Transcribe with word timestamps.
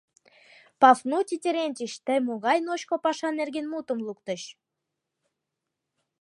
—Пафнутий 0.81 1.39
Терентич, 1.43 1.91
тый 2.05 2.19
могай 2.27 2.57
«ночко» 2.67 2.95
паша 3.05 3.29
нерген 3.39 3.65
мутым 3.71 3.99
луктыч? 4.07 4.41